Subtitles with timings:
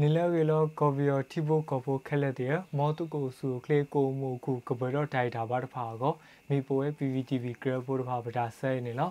[0.00, 0.08] ကေ
[0.50, 6.14] လောကော်ဗီယောတီဘိုကော်ဖိုခဲလက်တဲ့မောတုကိုဆူကလေကိုမိုခုကဘရောတိုင်တာဘာတဖာကို
[6.48, 9.10] မိပိုရဲ့ PVTV ဂရဘိုတဖာပဒါဆဲနေလော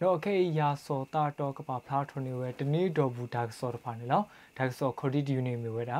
[0.00, 4.22] တော့အခေရာစောတာတော့ကပါဖလားထွန်နေဝဲတနေ့တော်ဘူးဒါကစောတဖာနေလော
[4.58, 5.98] ဒါကစောခေါ်ဒီဒီယူနေမြဝဲတာ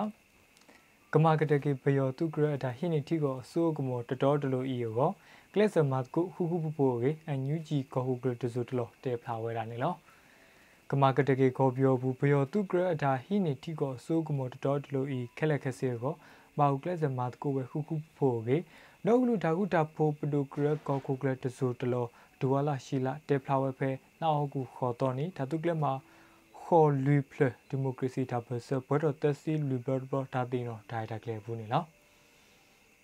[1.13, 5.11] ကမာကတကေဘယောတုကရတာဟိနေတီကိုအစိုးကမောတတော်တလို့ဤရော
[5.53, 9.95] ကလစ်ဆမတ်ကိုဟူဟူပပိုကေအန်ယူဂျီကောဟူဂရတဇုတလို့တေဖလာဝဲတာနေလော
[10.91, 16.15] ကမာကတကေကိုပြောဘူးဘယောတုကရအတာဟိနေတီကိုအစိုးကမောတတော်တလို့ဤခက်လက်ခက်စေကို
[16.59, 18.57] ဘာဟုကလစ်ဆမတ်ကိုဝဲဟူဟူပပိုကေ
[19.05, 22.09] နောက်ကလူဒါကုတာဖိုပဒိုကရကောခုကရတဇုတလို့
[22.41, 25.93] ဒူဝလာရှိလာတေဖလာဝဲဖဲနောက်ကူခေါ်တော်နီဓာတုကလမှာ
[26.63, 31.87] ခေါ်လူဖလဒီမိုကရေစီတာပစဘရတစီလူဘဘတာတင်တော့ဒါတာကလေးဘူးနေလား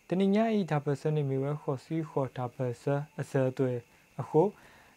[0.08, 2.84] တနင်္ညာဤဒါပစနေမီဝဲခေါ်စီခေါ်ဒါပစ
[3.20, 3.72] အစဲတွေ
[4.20, 4.42] အခု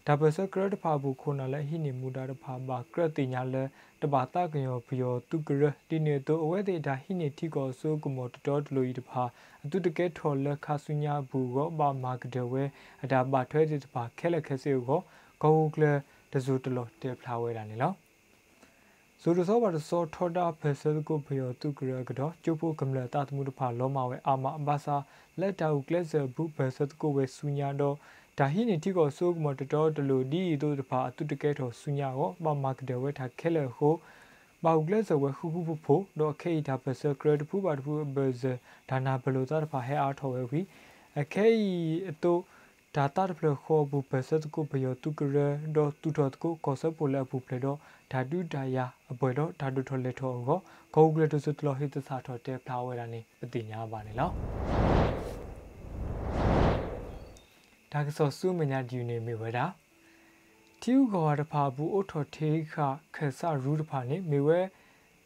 [0.08, 3.64] ဒါပစကရတဖာဘူးခုနလည်းဟိနေမူတာတဖာပါကရတိညာလဲ
[4.02, 9.24] တပါတကယောဖယောတုကရတိနေတော့အဝဲတေဒါဟိနေတိကောဆိုကမောတတော်တလူဤတဖာ
[9.64, 12.64] အတုတကဲထော်လက်ခါဆုညာဘူးကောဘာမာကဒဝဲ
[13.04, 15.02] အဒါပါထွဲတဲ့တဖာခဲလက်ခဲစေကို
[15.42, 15.84] ဂောကလ
[16.32, 17.94] တဇူတလောတေဖလာဝဲတာနေလော
[19.22, 24.96] ဇူရစောပါတစောထောတာဖက်ဆယ်ကိုဖယောတုကရကတော့ကျုပ်ဖို့ကမ္လတာတမှုတဖာလောမဝဲအာမအဘာစာ
[25.40, 27.96] လက်တာကလက်ဆယ်ဘူးဖက်ဆယ်ကိုဝဲဆူညာတော့
[28.40, 33.96] ဒါဟိနေတိကိုဆိုးကမတတော်တလူဒီတို့တဖာအတုတကဲတော်ဆူညာကိုပမာကတဲ့ဝဲထားခဲလေဟို
[34.64, 38.44] ဘောက်ကလစ်ဝဲခုခုဖဖို့တော့ခေတာဖက်ဆယ်ကရတဖူပါတဖူဘဇ
[38.90, 40.62] ဒါနာဘလိုတာတဖာဟဲအားထော်ဝဲဝီ
[41.20, 41.48] အခေ
[42.10, 42.34] အတူ
[42.96, 45.38] ဒါတာဖလခေါ်ဘူးပစတ်ကိုဘယောတုကရ
[45.76, 47.78] တော့တူတော်ကိုကောဆပ်ပိုလက်ဘူးဖလေတော့
[48.12, 50.60] ဓာတုဒါယာအပွဲတော့ဓာတုထော်လက်ထော်ကို
[50.94, 54.32] ဂောဂလတစတလဟိတစာထော်တဲဖလာဝဲတာနေပတိညာပါနေလော
[57.96, 59.66] ဒါကစောစုမညာဒီနေမေဝဲတာ
[60.82, 62.76] တီဥကောတဖာဘူးအထော်ထေခ
[63.16, 64.60] ခဆရူတဖာနေမေဝဲ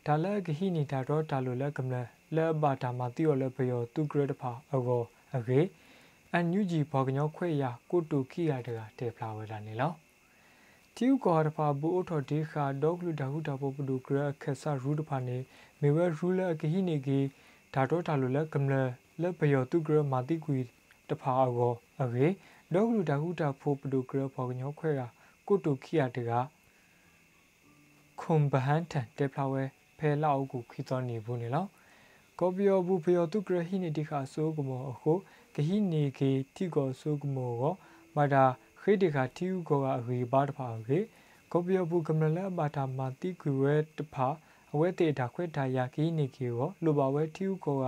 [0.06, 1.96] ဒါလဂဟိနေတာတော့ဒါလိုလက်ကမလ
[2.36, 5.04] လဲဘာတာမတီော်လဲဘယောတုကရတဖာအကော
[5.36, 5.60] အကေ
[6.32, 9.92] အန်ယူဂျီဘောကညောခွေရကိုတူခိရတကတေဖလာဝဲတာနေလော
[10.96, 15.38] တီယူကောတဖာဘူအထော်ဒီခါဒေါကလူဒါဟုတာပိုပဒူဂရခက်ဆာရူတဖာနေ
[15.82, 17.20] မေဝဲရူလကဟိနေကေ
[17.74, 18.76] ဒါတော့တာလိုလကမလ
[19.22, 20.58] လက်ဘယောတုဂရမာတိကွီ
[21.10, 21.74] တဖာအော
[22.04, 22.28] အဝေ
[22.74, 25.02] ဒေါကလူဒါဟုတာဖိုပဒူဂရဘောကညောခွေရ
[25.48, 26.32] ကိုတူခိရတက
[28.20, 29.64] ခွန်ဘဟန်တန်တေဖလာဝဲ
[29.98, 31.66] ဖဲလောက်ကိုခိတော်နေဘူးနေလော
[32.40, 35.14] ကောပီယိုဘူဖယောတုဂရဟိနေတိခါဆိုကမောအခု
[35.56, 37.74] ကဟိနေကေတိကောဆုကမောကို
[38.16, 38.44] မတာ
[38.82, 41.00] ခေတခါတီဥကောကအဝေပါတဖာကေ
[41.52, 44.28] ကောပီယဘူးကမလဘာတာမာတိကွေဝဲတဖာ
[44.74, 47.86] အဝဲတေတာခွဲတာယာကိနေကေကိုလိုပါဝဲတီဥကောက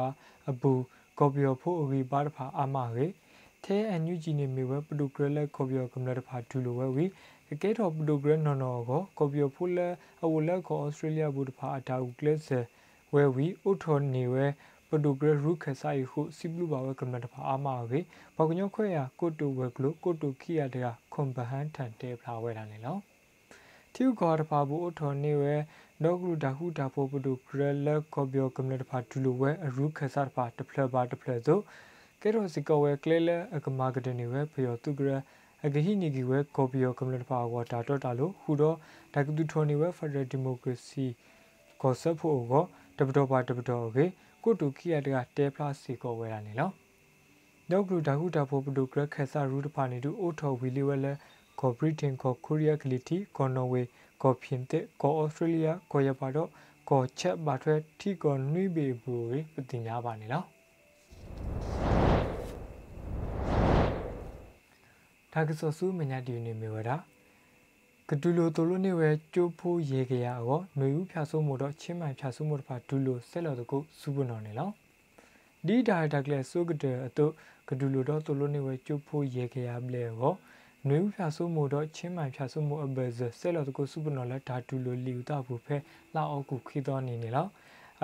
[0.49, 0.73] အဘူ
[1.19, 3.07] ကောပီယဖို့အဝေပါတဖာအာမကေ
[3.65, 7.05] ထဲအန်ယူဂျီနေမီဝဲပဒုကရလက်ကောပီယကမလတဖာဒူလိုဝဲဝီ
[7.61, 9.93] ကဲတော့ပဒုကရနော်နော်ကိုကောပီယဖို့လက်
[10.23, 12.39] အဝလက်ကိုဩစတြေးလျဘူတဖာအတာဥကလစ်
[13.13, 14.45] ဝဲဝီဥထော်နေဝဲ
[14.89, 17.99] ပဒုဂရရုခဆိုင်ဟုစီဘလူဘာဝကမတဖာအာမာကေ
[18.35, 20.83] ဘောကညောခွဲရကိုတုဝဲကလိုကိုတုခိရတဲ့
[21.13, 22.97] ခွန်ဘဟန်ထန်တဲဖလာဝဲတာနေလော
[23.93, 25.55] တီဥကောတဖာဘူအထော်နေဝဲ
[26.03, 31.59] ဒေါဂရုဒါဟုဒါဖိုပဒုဂရလကောပြောကမတဖာဒူလိုဝဲအရုခဆာတဖာတဖလဘာတဖလဇို
[32.23, 35.11] ကဲရောစီကောဝဲကလဲလအကမာကတနေဝဲဖယောတုဂရ
[35.65, 38.77] အဂဟိနီကီဝဲကောပီယောကမ္လတဖာဝါတာတော့တာလို့ဟူတော့
[39.13, 41.05] ဒါကတူထော်နေဝဲဖက်ဒရယ်ဒီမိုကရေစီ
[41.81, 42.63] ကောဆပ်ဖို့ကို
[42.97, 44.05] တပတော်ပါတပတော်ကေ
[44.43, 46.69] ကိုတူခိယတကတဲပလစီကိုဝဲတာနေလော
[47.69, 51.13] နောက်ကလူဒါဟုတာဖို့ပဒုကရခက်ဆာရူတဖာနေတူအိုထော်ဝီလီဝဲလဲ
[51.59, 53.81] ကောဘရစ်တင်ကောကိုရီးယားကလီတီကောနော်ဝေ
[54.23, 56.49] ကောဖင်တဲ့ကောဩစတြေးလျကောရပါတော့
[56.89, 60.58] ကောချက်ဘာထွဲထီကောနွိဘေဘူဝေပတိညာပါနေလော
[65.39, 66.95] ဟာကဆောဆူမညာတီနေမီဝဒါ
[68.09, 74.69] ကဒူလိုတိုလိုနေဝဲကျိုးဖိုးရေကရအောຫນွေဥဖြာဆိုးမို့တော့ချင်းမှန်ဖြာဆိုးမို့တဖာဒူလိုဆက်လော်တကုစူပနော်နေလော
[75.67, 77.25] ဒီဒါဒါကလဲဆိုကတဲ့အတု
[77.69, 80.33] ကဒူလိုတော့တိုလိုနေဝဲကျိုးဖိုးရေကရပလဲအော
[80.87, 85.77] နွေဖြာဆိုမှုတော့ချင်းမှန်ဖြာဆိုမှုအဘဇဆဲလော်တကိုစုပနော်လက်ဓာတူလိုလီဥတာဘူးဖဲ
[86.15, 87.49] လာအောက်ကူခိတော်နေနေလောက်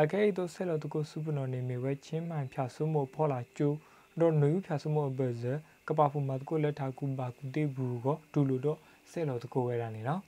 [0.02, 3.78] အကဲတော့ဆဲလော်တကိုစုပနော်နေမီဝဲချင်းမှန်ဖြာဆိုမှုဖော်လာကျိုး
[4.20, 5.44] တော့နွေဖြာဆိုမှုအဘဇ
[5.88, 8.80] ကပဖူမတ်ကိုလက်ထာကူပါကူတေဘူးကိုဒူလိုတော့
[9.10, 10.22] ဆဲလို့တကိုဝဲတာနေနော်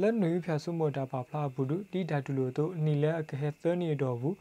[0.00, 4.36] လက်နွေဖြာဆုမောတာပါဖလာဘူးဒဒီဓာတူလို့တို့နီလဲအကဟဲသနီတော်ဘူး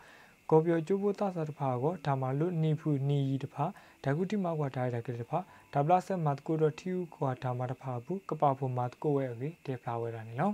[0.50, 3.66] ကောပြောကျိုးဖို့သစာတဖာကိုဒါမှလို့နီဖူနီရီတဖာ
[4.04, 5.40] ဓာကုတိမောက်ကွာဒါရကတဖာ
[5.74, 10.54] ဒါပလဆက်မတ်ကိုတော့ထီယူကွာဒါမှတဖာဘူးကပဖို့မတ်ကိုဝဲအေတေဖလာဝဲတာနေနော်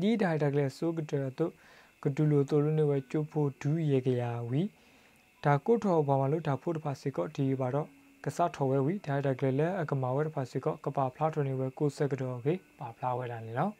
[0.00, 1.52] ဒီဒါရကလေးစုကတဲ့တို့
[2.02, 4.62] ကဒူလိုတိုလို့နေဝဲကျိုးဖို့ဒူးရေကရဝီ
[5.44, 7.88] ဒါကိုထောဘာမလို့ဒါဖို့တဖာစေကောဒီပါတော့
[8.26, 13.72] ကစားထော်ဝဲဝီဒါဒါကလေးလဲအကမာဝဲတဖာစီကကပါဖလားထွန်နေဝဲကိုဆက်ကတော့ကေပါဖလားဝဲတာနေနော်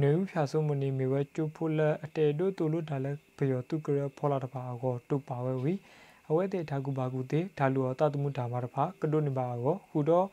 [0.00, 5.72] လနေဦးဖြာဆုံးမနေမီဝဲကျူဖိုလက်အတဲတို့တူလို့ဒါလည်းဘယောတုကရဖောလာတပါအောတူပါဝဲဝီ
[6.28, 10.26] အဝဲတဲ့ဒါကူပါကူတဲ့ဒါလူတော်တတမှုဒါမာတဖာကဒုနေပါအောဟူတော့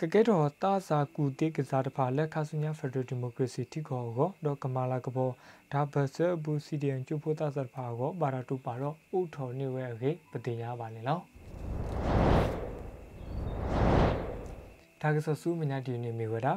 [0.00, 5.30] ကကဲတော်တာစာကူတေကစားတဖာလက်ခါစညာဖက်ဒရယ်ဒီမိုကရေစီတိကောကိုဒေါကမာလာကဘော
[5.72, 11.02] ဒါဘဆဘူစီဒီယန်ကျူဖိုတာစတဖာကိုဘာရာတူပါတော့ဥထော်နေဝဲခေပတင်ရပါနေ
[15.02, 16.54] ဒါကဆဆူမညာဒီနေမီဝဒါ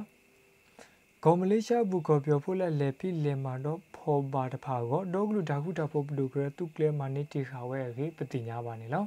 [1.24, 9.06] ဂေါမလေးရှားဘူကောပြောဖို့လက်လေဖိလေမာတော့ဖောပါတဖာကိုဒေါဂလူဒါခုတာဖို့ဘလူကရတုကလေမာနေတီခါဝဲခေပတင်ရပါနေလော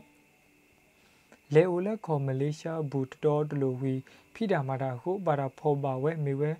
[1.55, 3.95] လေအိုလက်ခေါ်မလေးရှားဘူတတော်တလူဝီ
[4.35, 6.51] ဖိတာမာတာဟုဘာတာဖောပါဝဲမေဝဲ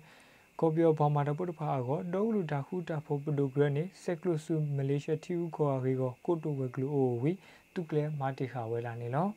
[0.59, 7.31] ကိုပြောဘောမာတပုတ်ဖာကိုဒုလူတာခုတာဖို့ပဒုဂရနေဆက်ကလုစုမလေးရှားတီဦးခေါ်ရီကိုကိုတိုဝဲကလူအိုဝီ
[7.73, 9.27] တုကလဲမာတီခါဝဲလာနေလော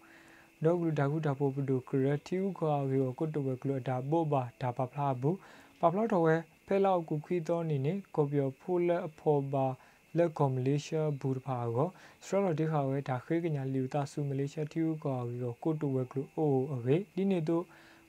[0.65, 5.37] ဒုလူတာခုတာဖို့ပဒုဂရတီဦးခေါ်ရီကိုကိုတိုဝဲကလူဒါဘောဘာဒါပဖလာဘူး
[5.81, 6.37] ပဖလာတော်ဝဲ
[6.67, 9.67] ဖဲလောက်ကူခွီတော်နေနေကိုပြောဖိုးလက်အဖော်ပါ
[10.17, 11.89] လက်ကောမလေးရှားဘူတဖာကို
[12.25, 17.65] စထရလတိခါဝဲဒါခေကညာလီတာဆူမလေးရှားတီဦးကောကိုကိုတူဝဲကလူအိုအဝေဒီနေတော့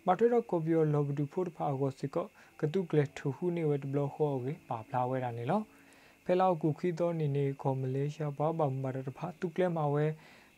[0.06, 2.18] မထရကိုပြောလောဘဒူဖို့တဖာကိုစစ်က
[2.60, 5.62] ကတုကလက်ထူဟူနေဝဲတဘလခေါ်ဝေပါပလာဝဲတာနေလော
[6.26, 10.06] ဖဲလောက်ကူခီတော်နေနေကောမလေးရှားဘာဘာမာတဖာတုကလက်မှာဝဲ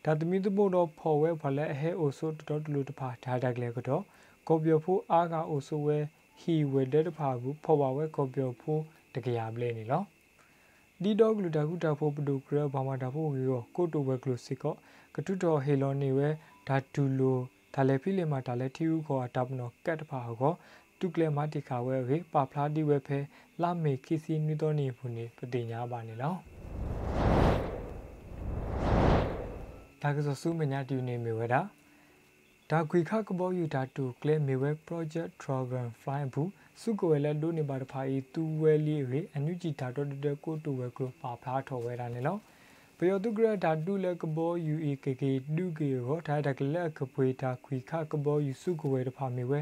[0.04, 4.02] ဒါသမီးတဖို့တော့ဖော်ဝဲဖလဲအဟဲအိုဆိုတော်တလူတဖာဒါတက်လေကတော့
[4.48, 5.98] ကိုပြောဖို့အားကအိုဆိုဝဲ
[6.40, 8.82] ဟီဝဲတဲ့တဖာဘူးဖော်ပါဝဲကိုပြောဖို့
[9.14, 10.02] တကရပလဲနေလော
[11.02, 14.74] ဒီတော့ဂလူတာခုတာဖို့ပဒုကရဘာမတာဖို့ဝီရောကိုတိုဝဲဂလူစစ်ကော
[15.14, 16.28] ကတုတော်ဟေလောနေဝဲ
[16.68, 17.38] ဓာတူလို
[17.74, 20.54] ဒါလည်းဖိလေမာဒါလည်းထီဦးခေါ်တာပနောကတ်တဖာဟော
[20.98, 23.18] တုကလေမာတိခါဝဲဝေပါဖလားတိဝဲဖဲ
[23.62, 26.59] လာမေခိစီနွီတော်နေဖုန်နေပတိညာပါနေလော
[30.02, 31.60] ဒါကစဆူမညာတူနေမေဝဒါ
[32.70, 36.50] ဒါခွေခကဘောယူတာတူကလေမေဝဲ project program fly ဘူး
[36.80, 42.36] စုကိုဝဲလက်ဒိုနေပါတဖာဤတူဝဲလီရေအန်ယူဂျီဒါတော့တကိုတူဝဲကိုပါဖလားထော်ဝဲတာနေလော
[42.98, 49.60] ပယောတုကရဒါတူလကဘောယူအေကေကေဒုကေရောဒါတကလကပွေတာခွေခကဘောယူစုကိုဝဲတဖာမေဝဲ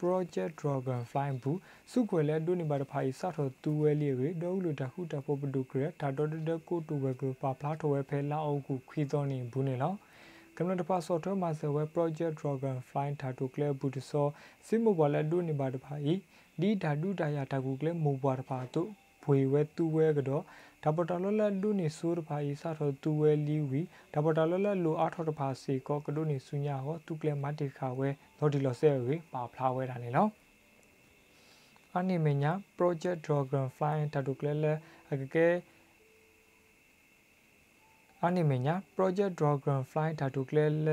[0.00, 1.58] project dragon fly ဘူး
[1.90, 9.92] စုခွေလဲဒုနေပါတဖာဤစထော်တူဝဲလီရေဒေါလူတခုတဖို့ပဒုကရဒါတော့တကိုတူဝဲကိုပါဖလားထော်ဝဲဖဲလာအုပ်ကိုခွေတော်နေဘူးနေလော
[10.56, 14.28] ကမ္ဘာတပါဆော့ထွဲမှာဆဝဲ project dragon fly ဓာတုကလဲဘူးတစော
[14.66, 16.14] စိမိုဘလဲဒုနေပါတဖာဤ
[16.60, 18.88] ဒီဓာတုတရာဓာကူကလဲမိုဘွာတဖာတို့
[19.24, 20.44] ဘွေဝဲတူဝဲကတော့
[20.84, 23.80] ဒါပတာလလဒုနေဆိုးတဖာဤစထောတူဝဲလီဝီ
[24.14, 30.30] ဒါပတာလလလိုအားထောတဖာစီကောကဒုနေဆုညာဟောတူကလမတိခါဝဲလော်ဒီလော်ဆဲဝေပါဖလာဝဲတာနေနော်
[31.96, 34.64] အနိမညာ project dragon fly တတုကလလ
[35.12, 35.48] အကကဲ
[38.24, 40.88] အနိမညာ project dragon fly ဓာတုကလလ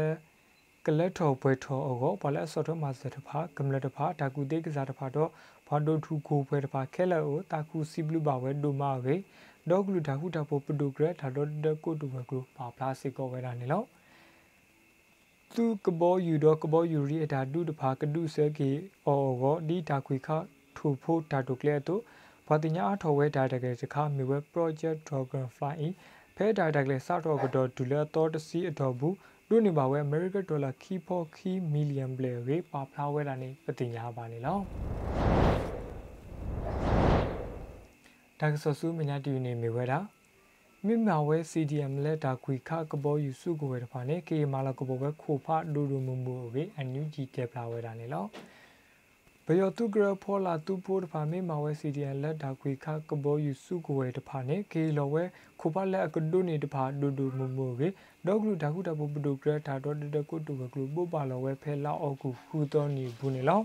[0.86, 5.30] ကလက်ထော်ပွဲထော်အောဘာလဲဆော့ထောမှာစတဖာကမ္လတဖာဓာကူတေကစားတဖာတော့
[5.68, 9.16] ဘာဒိုထူကိုပွဲတဖာခဲလက်အိုတာကူစီဘလူပါဝဲဒိုမာဝေ
[9.70, 13.84] ဒေါဂလူဓာခုတာပိုပဒိုဂရက်ဒါတော့ဒကိုတူဝဲကလိုပါပလာစစ်ကောဝဲတာနေလော
[15.56, 18.70] သူကဘောယူတော့ကဘောယူရီအတာဒုတဖာကဒုဆဲကီ
[19.08, 20.30] အော်ကိုဒီတာခွေခ
[20.78, 22.02] ထူဖို့တာတိုကလက်တို့
[22.48, 25.80] ဘာတင်ညာအထော်ဝဲဒါတကယ်စခါမြေဝဲ project dragon fly
[26.36, 29.16] ဖဲဒါတကယ်စတော့ကတော့ဒူလာတော့တစီအတော်ဘူး
[29.50, 34.60] လူနေပါဝဲ American dollar key for key million player ဝေပါဖလာဝဲတာနေပတင်ညာပါနေလော
[38.42, 40.00] ဒါကဆဆူမညာတီနေမီဝဲတာ
[40.86, 48.26] မြမဝဲ CDM လက်တာခွေခကဘောယူစုကိုဝဲတဖာနေကေမာလာကဘောဝဲခိုဖာဒူဒူမူမူဝေအန်ယူဂျီတေပလာဝဲတာနေလော
[49.46, 55.24] ဘယောတုဂရဖောလာတူပိုတဖာမေမဝဲ CDM လက်တာခွေခကဘောယူစုကိုဝဲတဖာနေကေလောဝဲ
[55.60, 57.88] ခိုဖာလက်အကဒုနေတဖာဒူဒူမူမူဝေ
[58.26, 63.60] ဒေါဂလူဒါကုတဘပဒုဂရတာတော့တကုတူဝဲကလူပိုပါလောဝဲဖဲလောက်အောကူဟူတော်နီဘူးနေလော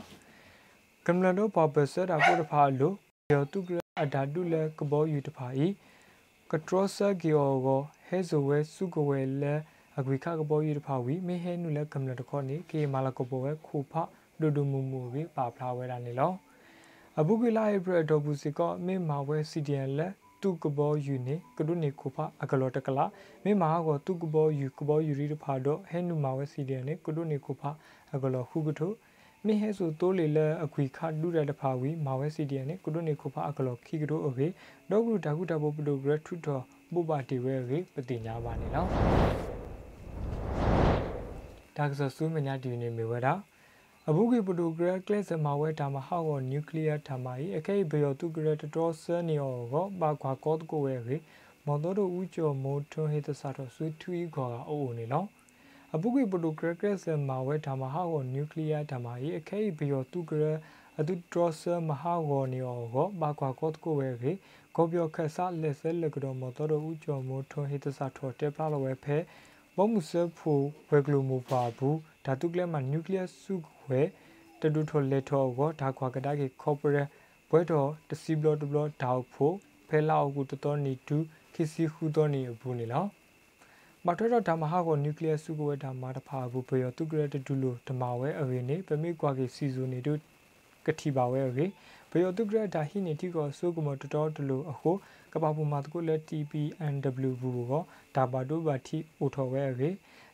[1.06, 2.92] ကမ္လန်တော့ပပစတာပိုတဖာလို
[3.34, 5.66] ယောတုဂရ အဒါတုလကဘောယူတဖာဤ
[6.50, 9.54] ကထရောဆာဂီယောကိုဟဲဇဝဲစုကဝဲလဲ
[9.98, 13.94] အကွေခကဘောယူတဖာဝီမေဟဲနုလဲကမ္လတခေါနေကေမာလကဘောဝဲခုဖ
[14.40, 16.32] ဒုဒုမူမူဝီပါဖလာဝဲတာနေလော
[17.18, 20.08] အဘုကလာဧပြီဒေါဘူးစီကမေမာဝဲစီဒီယန်လဲ
[20.42, 23.04] တုကဘောယူနေကဒုနေခုဖအကလောတကလာ
[23.44, 27.62] မေမာကိုတုကဘောယူကဘောယူရီတဖာတော့ဟဲနုမာဝဲစီဒီယန်နေကဒုနေခုဖ
[28.14, 28.88] အကလောခုကထု
[29.46, 34.46] မိဟဲဆိုတိုးလေလအခွေခဒူရတဖာဝီမာဝဲစီဒီယန်နဲ့ကုဒုနေခုဖာအကလောခိကဒိုအဝေ
[34.90, 38.86] ဒေါဂရုတာခုတဘပဒိုဂရထုတော်ပုပတိဝဲဝေပတိညာပါနေလော
[41.76, 43.34] ဒါကဆဆူမညာဒီနေမီဝဲတာ
[44.08, 51.16] အဘုကေပဒိုဂရကလစ်မာဝဲတာမဟောက်နျူကလ িয়ার ဓာမဤအခဲဘေယောတုဂရတတော်ဆနီယောကိုပါခွာကောတကိုဝဲဝေ
[51.66, 55.24] မော်တော်တို့ဦးကျော်မိုးထွန်းဟိတဆာတော်ဆွေထွီခေါ်ကအိုးအိုနေလော
[55.95, 60.45] အပုကွေပတိုဂရကရက်ဆန်မာဝဲဓာမဟာကိုနျူကလ িয়ার ဓာမဤအခဲဘီယောတုကရ
[60.99, 64.31] အတုဒရဆမဟာဝနီယောကိုဘာကွာကောတကိုဝဲကေ
[64.75, 69.17] ကောပြောခက်ဆလက်စလက်ကတော့မတော်တော့ဦးကျော်မိုးထွန်းဟိတစာထော်တက်ပလာဝဲဖဲ
[69.75, 70.53] ဘောမှုစဖူ
[70.89, 73.55] ဝဲဂလိုမိုပါဘူးဓာတုကလမှာနျူကလ িয়াস စု
[73.87, 74.01] ဝဲ
[74.61, 77.07] တတူထော်လက်ထော်ကိုဓာခွာကတာကေကော်ပိုရေး
[77.49, 79.55] ဘွဲတော်တစီဘလတဘလဒေါက်ဖို့
[79.87, 81.17] ဖဲလာအကူတတော်နီတူ
[81.53, 83.05] ခီစီခူတော်နီဘူးနီလော
[84.05, 90.19] မတော်တော့ဓမ္မဟာကိုနျူကလ িয়াস စုကိုဝဲဓမ္မတဖာဘူးဘေယောတုကရတတူလိုဓမ္မဝဲအဝေနေပမိကွာကေစီဇိုနေတို့
[90.85, 91.65] ကတိပါဝဲရေ
[92.11, 94.91] ဘေယောတုကရဒါဟိနေတိကိုစုကမတတော်တလူအခု
[95.33, 97.83] ကပပူမာတကုလက် TPNW ဘူးကို
[98.15, 99.89] ဒါပါတို့ပါတိအိုထော်ဝဲရေ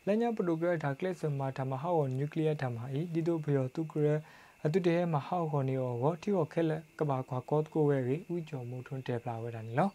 [0.05, 4.07] လညာပရိုဂရက်ဒါကလစ်စမာဓမ္မဟာကိုနျူကလ িয়াস ဓမ္မဤဒီတို့ဘေယောတုကရ
[4.65, 9.89] အတုတဲမဟောက်ခေါ်နေရောတိော်ခဲလက်ကဘာကွာကော့ကိုဝဲရီဥကြော်မှုထွန်းတဲပလာဝဲတာနီလော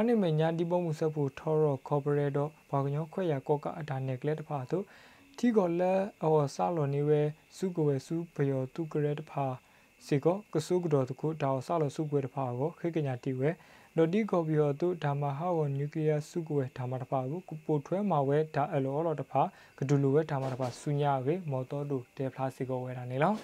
[0.00, 4.84] အနိမညာဒီပုံမှုစဖို့ထော်ရောကော်ပိုရေးတော့ဘာကညောခွဲရကော့ကအတာနယ်ကလက်တဖာတို့
[5.38, 7.20] တီကောလက်အော်ဆာလော်နေဝဲ
[7.56, 9.46] စုကိုဝဲစုဘယောတုကရဲတဖာ
[10.06, 13.50] စီကောကဆုကတော်တခုတောင်ဆာလော်စုကွဲတဖာကိုခေကညာတီဝဲ
[13.96, 19.42] နိုဒီကောဘီယောတုဓမ္မဟာဝနျူကလ িয়ার စုကွဲဓမ္မတဖာကိုပိုထွဲမှာဝဲဒါအလောလောတဖာ
[19.78, 23.34] ကဒူလိုဝဲဓမ္မတဖာဆုညာဝဲမော်တော်တို့တဲဖလားစီကောဝဲတာနေလော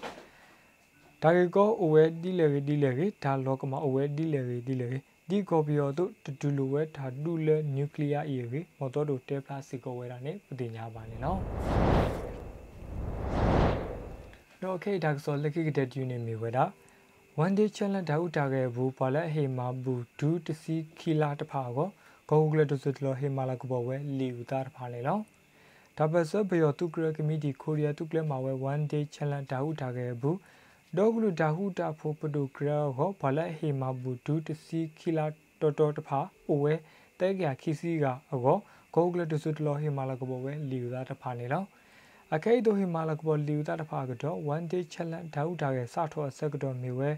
[1.23, 11.40] ဒါကေကောအဝဲဒီလေရီဒီလေရီဒါလောကမအဝဲဒီလေရီဒီလေရီ ဒီကောပီယောတို့တတူလိုဝဲဓာတုလေနျူကလ িয়ারအီရီမော်တော်တို့တဲပလတ်စီကောဝဲတာ ਨੇ ပတိညာပါနေနော်
[14.64, 16.64] တော့ခေဒါကစောလက်ခိကတဲ့ယူနေမီဝဲတာ
[17.44, 21.90] one day challenge ဒါဥတာခဲ့ဘူးပါလက်ဟေမာဘူးဒူတစီခီလာတဖာကို
[22.30, 25.20] ဂေါဂလတစတလဟေမာလာကဘောဝဲလီဥတာတဖာလေလော
[25.98, 30.38] ဒါပစဘယောတုကရကမီဒီကိုရီးယားတုကလမှာဝဲ one day challenge ဒါဥတာခဲ့ဘူး
[30.99, 35.27] ဒေါဂလူဒါဟုတာဖိုပဒိုဂရာဟောဘလက်ဟေမာဘူဒူတစီခီလာ
[35.61, 36.75] တော်တော်တဖာအိုဝဲ
[37.19, 38.59] တဲကြခီစီကအကော
[38.95, 41.65] ဂေါဂလတဆုတလဟေမာလာကဘောဝဲလီယူသာတဖာနေလော
[42.35, 47.11] အခဲဒိုဟေမာလာကဘောလီယူသာတဖာကတော့ one day challenge ဒါဟုတာရဲ့စထောဆက်ကတော့မြေဝဲ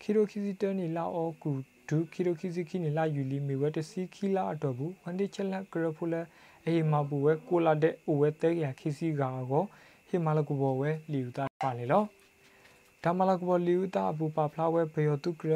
[0.00, 1.50] ခီရိုခီစီတနီလာအောကူ
[1.88, 6.20] ဒူခီရိုခီစီခီနီလာယူလီမြေဝဲတစီခီလာအတော်ဘူး one day challenge ကရဖူလာ
[6.66, 9.64] အေမာဘူဝဲကိုလာတဲ့အိုဝဲတဲကြခီစီကအကော
[10.08, 12.04] ဟေမာလာကဘောဝဲလီယူသာဖာနေလော
[13.02, 15.54] ဒါမလာကဘလီဥတာဘူပါဖလာဝဲဘေယောတုကရ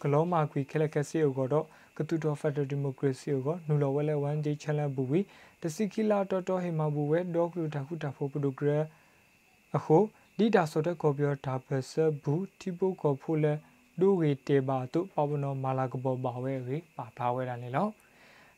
[0.00, 5.20] ဂလောမာကွီခဲလက်ကစီယိုကတော့ကတူတော်ဖက်ဒရယ်ဒီမိုကရေစီကိုနူလော်ဝဲလဲ1 day challenge ဘူဝီ
[5.62, 8.72] တစီကီလာတော်တော်ဟေမာဘူဝဲဒေါကလူတခုတဖို့ပဒုကရ
[9.76, 9.98] အခု
[10.38, 13.52] ဒီတာဆိုတဲ့ကော်ပြောဒါဘဆဘူတီပိုကောဖိုလဲ
[14.00, 17.88] ဒူဝေတေဘာတုပဝနောမာလာကဘောဘာဝဲဝေပါဖလာဝဲတာနေလော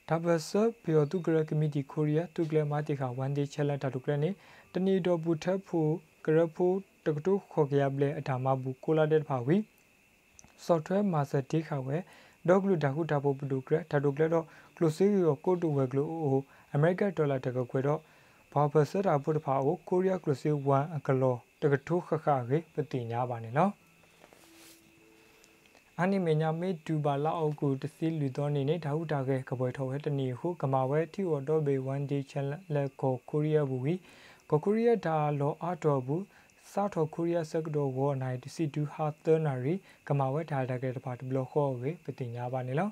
[0.09, 0.50] ဒါဘဆ
[0.83, 4.30] ဘီယောတုကရကမီတီကိုရီးယားတုကလမာတီခါ1 day challenge တာတုကရနေ
[4.73, 5.80] တနီတော်ဘူထဖူ
[6.25, 6.66] ကရဖူ
[7.07, 9.57] တကတုခေါ်ကြဘလေအထာမဘူးကိုလာတဲ့ဖာဝီ
[10.64, 11.97] software master တိခါဝဲ
[12.49, 16.38] ဒေါကလူဒါခုဒါပိုပဒုကရဒါဒုကလတော့ close ရောကိုတူဝဲကလိုအို
[16.76, 18.00] American dollar တကခွေတော့
[18.52, 23.73] ဘာပစတာပုတ်ဖာကို Korea close 1အကလောတကထုခခခေပတိညာပါနေနော်
[26.00, 33.95] အနိမေညာမေတူပါလောက်အုပ်ကိုတစီလူတော်နေနေဒါဟုတာကဲကပွဲထော်ဝဲတနီဟုကမာဝဲတီဝတော့ဘေ1 day challenge လက်ကိုကိုရီးယားဘူးဝီ
[34.50, 36.23] ကိုကိုရီးယားဒါလောအတော်ဘူး
[36.73, 39.75] စာထောကိုရီးယားစက်တော်ဝနိုင်တစီတူဟာသနာရီ
[40.09, 42.91] ကမာဝဲဒါတာကဲတပါတဘလခေါ်ဝေပတိညာပါနေလော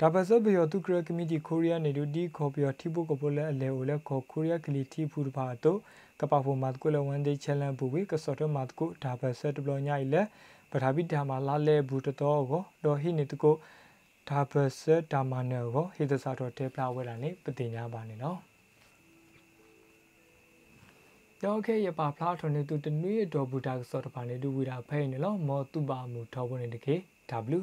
[0.00, 5.78] ဒါပစဘယောတုကရကမီတီကိုရီးယားနေတူဒီခေါ်ပြောတိပုကပိုလဲအလဲအိုလဲခေါ်ကိုရီးယားကလီတီဖူတပါတော့
[6.20, 10.22] ကပဖိုမတ်ကိုလဝန်ဒေးချဲလန်ဘူဝေကစော်တမတ်ကိုဒါပစတဘလညိုင်လဲ
[10.70, 13.54] ပထာဘိဒါမာလာလဲဘူးတတော်ကိုဒေါ်ဟိနေတကို
[14.28, 18.47] ဒါပစဒါမာနယ်ကိုဟိဒစာတော်တေပလာဝဲလာနေပတိညာပါနေနော်
[21.44, 26.94] ယောခဲရပါဖလားထွန်နေသူတနွေတော်ဘူတာဆော့တပါနေတူဝီတာဖဲနေလောမောတူပါမူထောဘနေတကေ
[27.58, 27.60] W